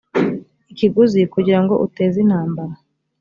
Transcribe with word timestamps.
ikiguzi 0.71 1.21
kugira 1.33 1.59
ngo 1.63 1.73
uteze 1.85 2.17
intambara 2.23 2.73